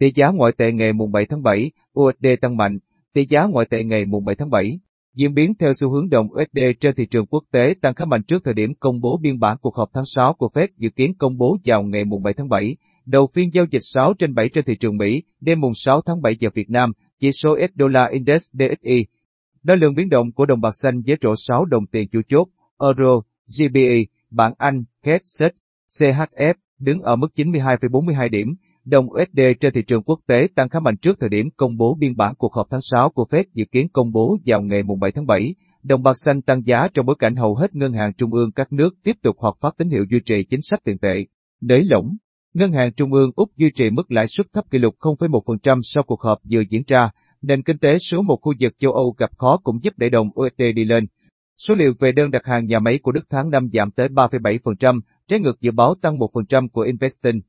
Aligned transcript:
Tỷ 0.00 0.12
giá 0.14 0.28
ngoại 0.28 0.52
tệ 0.58 0.72
ngày 0.72 0.92
mùng 0.92 1.12
7 1.12 1.26
tháng 1.26 1.42
7, 1.42 1.70
USD 2.00 2.26
tăng 2.40 2.56
mạnh, 2.56 2.78
tỷ 3.12 3.26
giá 3.26 3.44
ngoại 3.44 3.66
tệ 3.70 3.84
ngày 3.84 4.04
mùng 4.04 4.24
7 4.24 4.34
tháng 4.34 4.50
7. 4.50 4.78
Diễn 5.14 5.34
biến 5.34 5.54
theo 5.58 5.72
xu 5.72 5.90
hướng 5.90 6.08
đồng 6.08 6.26
USD 6.32 6.58
trên 6.80 6.94
thị 6.96 7.06
trường 7.06 7.26
quốc 7.26 7.44
tế 7.52 7.74
tăng 7.82 7.94
khá 7.94 8.04
mạnh 8.04 8.22
trước 8.22 8.44
thời 8.44 8.54
điểm 8.54 8.74
công 8.80 9.00
bố 9.00 9.18
biên 9.22 9.38
bản 9.38 9.56
cuộc 9.60 9.76
họp 9.76 9.90
tháng 9.94 10.04
6 10.04 10.34
của 10.34 10.50
Fed 10.54 10.68
dự 10.76 10.90
kiến 10.90 11.14
công 11.18 11.38
bố 11.38 11.56
vào 11.64 11.82
ngày 11.82 12.04
mùng 12.04 12.22
7 12.22 12.34
tháng 12.34 12.48
7. 12.48 12.76
Đầu 13.06 13.26
phiên 13.34 13.54
giao 13.54 13.64
dịch 13.70 13.82
6 13.82 14.14
trên 14.14 14.34
7 14.34 14.48
trên 14.48 14.64
thị 14.64 14.76
trường 14.76 14.96
Mỹ, 14.96 15.22
đêm 15.40 15.60
mùng 15.60 15.74
6 15.74 16.00
tháng 16.02 16.22
7 16.22 16.36
giờ 16.40 16.48
Việt 16.54 16.70
Nam, 16.70 16.92
chỉ 17.20 17.32
số 17.32 17.58
S 17.58 17.78
Dollar 17.78 18.10
Index 18.10 18.42
DXY. 18.52 19.06
Đo 19.62 19.74
lượng 19.74 19.94
biến 19.94 20.08
động 20.08 20.32
của 20.32 20.46
đồng 20.46 20.60
bạc 20.60 20.74
xanh 20.82 21.02
với 21.06 21.16
rổ 21.20 21.34
6 21.36 21.64
đồng 21.64 21.86
tiền 21.86 22.08
chủ 22.08 22.20
chốt, 22.28 22.48
Euro, 22.80 23.20
GBP, 23.58 24.10
bảng 24.30 24.52
Anh, 24.58 24.84
KED, 25.02 25.42
CHF 25.98 26.54
đứng 26.78 27.02
ở 27.02 27.16
mức 27.16 27.28
92,42 27.36 28.28
điểm. 28.28 28.56
Đồng 28.90 29.06
USD 29.10 29.40
trên 29.60 29.72
thị 29.74 29.82
trường 29.82 30.02
quốc 30.02 30.20
tế 30.26 30.48
tăng 30.54 30.68
khá 30.68 30.80
mạnh 30.80 30.96
trước 30.96 31.16
thời 31.20 31.28
điểm 31.28 31.50
công 31.56 31.76
bố 31.76 31.96
biên 32.00 32.16
bản 32.16 32.34
cuộc 32.34 32.54
họp 32.54 32.66
tháng 32.70 32.80
6 32.82 33.10
của 33.10 33.26
Fed 33.30 33.44
dự 33.54 33.64
kiến 33.72 33.88
công 33.92 34.12
bố 34.12 34.38
vào 34.46 34.62
ngày 34.62 34.82
7 35.00 35.12
tháng 35.12 35.26
7. 35.26 35.54
Đồng 35.82 36.02
bạc 36.02 36.12
xanh 36.14 36.42
tăng 36.42 36.66
giá 36.66 36.88
trong 36.94 37.06
bối 37.06 37.16
cảnh 37.18 37.36
hầu 37.36 37.54
hết 37.54 37.74
ngân 37.74 37.92
hàng 37.92 38.14
trung 38.14 38.32
ương 38.32 38.52
các 38.52 38.72
nước 38.72 38.94
tiếp 39.04 39.16
tục 39.22 39.36
hoặc 39.38 39.54
phát 39.60 39.74
tín 39.78 39.90
hiệu 39.90 40.04
duy 40.10 40.20
trì 40.24 40.44
chính 40.44 40.60
sách 40.62 40.80
tiền 40.84 40.98
tệ. 40.98 41.26
Nới 41.60 41.84
lỏng, 41.84 42.16
Ngân 42.54 42.72
hàng 42.72 42.92
Trung 42.92 43.12
ương 43.12 43.30
Úc 43.36 43.56
duy 43.56 43.70
trì 43.74 43.90
mức 43.90 44.12
lãi 44.12 44.26
suất 44.26 44.46
thấp 44.52 44.64
kỷ 44.70 44.78
lục 44.78 44.94
0,1% 44.98 45.80
sau 45.82 46.02
cuộc 46.02 46.22
họp 46.22 46.38
vừa 46.50 46.62
diễn 46.70 46.82
ra. 46.86 47.10
Nền 47.42 47.62
kinh 47.62 47.78
tế 47.78 47.98
số 47.98 48.22
một 48.22 48.36
khu 48.42 48.52
vực 48.60 48.72
châu 48.78 48.92
Âu 48.92 49.14
gặp 49.18 49.30
khó 49.38 49.60
cũng 49.62 49.82
giúp 49.82 49.94
đẩy 49.96 50.10
đồng 50.10 50.28
USD 50.40 50.62
đi 50.74 50.84
lên. 50.84 51.06
Số 51.56 51.74
liệu 51.74 51.92
về 51.98 52.12
đơn 52.12 52.30
đặt 52.30 52.42
hàng 52.44 52.66
nhà 52.66 52.78
máy 52.78 52.98
của 53.02 53.12
Đức 53.12 53.26
tháng 53.30 53.50
5 53.50 53.68
giảm 53.72 53.90
tới 53.90 54.08
3,7%, 54.08 55.00
trái 55.28 55.40
ngược 55.40 55.60
dự 55.60 55.70
báo 55.70 55.94
tăng 56.02 56.18
1% 56.18 56.68
của 56.68 56.82
Investing. 56.82 57.40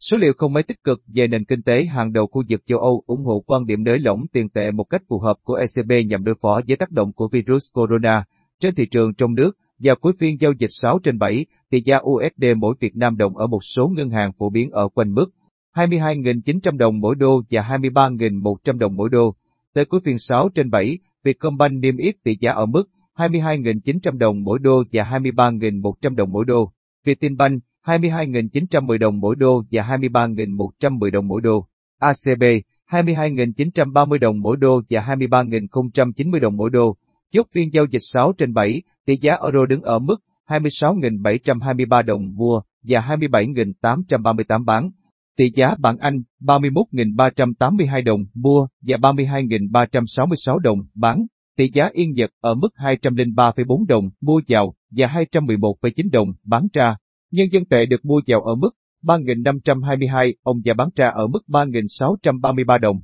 Số 0.00 0.16
liệu 0.16 0.32
không 0.36 0.52
mấy 0.52 0.62
tích 0.62 0.84
cực 0.84 1.02
về 1.14 1.26
nền 1.26 1.44
kinh 1.44 1.62
tế 1.62 1.84
hàng 1.84 2.12
đầu 2.12 2.26
khu 2.26 2.42
vực 2.48 2.62
châu 2.66 2.78
Âu 2.78 3.02
ủng 3.06 3.24
hộ 3.24 3.40
quan 3.46 3.66
điểm 3.66 3.84
nới 3.84 3.98
lỏng 3.98 4.20
tiền 4.32 4.48
tệ 4.48 4.70
một 4.70 4.84
cách 4.84 5.02
phù 5.08 5.18
hợp 5.18 5.36
của 5.42 5.54
ECB 5.54 5.92
nhằm 6.06 6.24
đối 6.24 6.34
phó 6.42 6.60
với 6.68 6.76
tác 6.76 6.90
động 6.90 7.12
của 7.12 7.28
virus 7.28 7.72
corona 7.72 8.24
trên 8.60 8.74
thị 8.74 8.86
trường 8.86 9.14
trong 9.14 9.34
nước. 9.34 9.56
Vào 9.78 9.96
cuối 9.96 10.12
phiên 10.18 10.40
giao 10.40 10.52
dịch 10.58 10.70
6 10.70 10.98
trên 10.98 11.18
7, 11.18 11.46
tỷ 11.70 11.80
giá 11.80 11.98
USD 11.98 12.44
mỗi 12.56 12.74
Việt 12.80 12.96
Nam 12.96 13.16
đồng 13.16 13.36
ở 13.36 13.46
một 13.46 13.64
số 13.64 13.88
ngân 13.88 14.10
hàng 14.10 14.32
phổ 14.38 14.50
biến 14.50 14.70
ở 14.70 14.88
quanh 14.88 15.14
mức 15.14 15.26
22.900 15.74 16.76
đồng 16.76 17.00
mỗi 17.00 17.14
đô 17.14 17.42
và 17.50 17.62
23.100 17.62 18.78
đồng 18.78 18.96
mỗi 18.96 19.08
đô. 19.08 19.34
Tới 19.74 19.84
cuối 19.84 20.00
phiên 20.04 20.18
6 20.18 20.48
trên 20.48 20.70
7, 20.70 20.98
Vietcombank 21.24 21.72
niêm 21.82 21.96
yết 21.96 22.14
tỷ 22.24 22.36
giá 22.40 22.52
ở 22.52 22.66
mức 22.66 22.84
22.900 23.16 24.18
đồng 24.18 24.44
mỗi 24.44 24.58
đô 24.58 24.82
và 24.92 25.04
23.100 25.04 26.14
đồng 26.14 26.32
mỗi 26.32 26.44
đô. 26.44 26.72
Vietinbank 27.04 27.62
22.910 27.98 28.98
đồng 28.98 29.20
mỗi 29.20 29.36
đô 29.36 29.62
và 29.70 29.82
23.110 29.82 31.10
đồng 31.10 31.28
mỗi 31.28 31.40
đô. 31.40 31.66
ACB 31.98 32.42
22.930 32.90 34.18
đồng 34.18 34.40
mỗi 34.40 34.56
đô 34.56 34.82
và 34.90 35.00
23.090 35.00 36.40
đồng 36.40 36.56
mỗi 36.56 36.70
đô. 36.70 36.96
Chốt 37.32 37.46
phiên 37.52 37.72
giao 37.72 37.84
dịch 37.84 38.02
6 38.12 38.32
trên 38.38 38.54
7, 38.54 38.82
tỷ 39.06 39.16
giá 39.16 39.36
euro 39.42 39.66
đứng 39.66 39.82
ở 39.82 39.98
mức 39.98 40.16
26.723 40.48 42.02
đồng 42.02 42.34
mua 42.34 42.60
và 42.82 43.00
27.838 43.00 44.64
bán. 44.64 44.90
Tỷ 45.36 45.50
giá 45.54 45.74
bảng 45.78 45.98
Anh 45.98 46.22
31.382 46.40 48.04
đồng 48.04 48.20
mua 48.34 48.66
và 48.82 48.96
32.366 48.96 50.58
đồng 50.58 50.78
bán. 50.94 51.26
Tỷ 51.56 51.70
giá 51.74 51.90
Yên 51.92 52.12
Nhật 52.12 52.30
ở 52.40 52.54
mức 52.54 52.68
203,4 52.76 53.86
đồng 53.86 54.10
mua 54.20 54.40
vào 54.48 54.74
và 54.90 55.06
211,9 55.06 56.10
đồng 56.12 56.28
bán 56.44 56.66
ra. 56.72 56.96
Nhân 57.30 57.48
dân 57.52 57.64
tệ 57.64 57.86
được 57.86 58.04
mua 58.04 58.20
vào 58.26 58.42
ở 58.42 58.54
mức 58.54 58.70
3.522 59.02 60.32
ông 60.42 60.60
và 60.64 60.74
bán 60.74 60.88
ra 60.96 61.08
ở 61.08 61.26
mức 61.26 61.40
3.633 61.48 62.78
đồng. 62.78 63.00